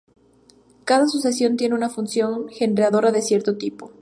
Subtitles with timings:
[0.83, 3.91] Cada sucesión tiene una función generadora de cierto tipo.